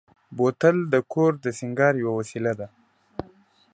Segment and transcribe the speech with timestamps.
[0.37, 2.67] بوتل د کور د سینګار یوه وسیله ده.